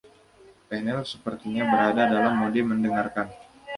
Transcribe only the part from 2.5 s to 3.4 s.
mendengarkan.